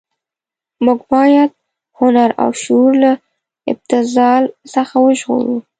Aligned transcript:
موږ 0.85 0.99
باید 1.13 1.51
هنر 1.99 2.29
او 2.43 2.49
شعر 2.63 2.91
له 3.03 3.11
ابتذال 3.71 4.43
څخه 4.73 4.95
وژغورو. 5.05 5.57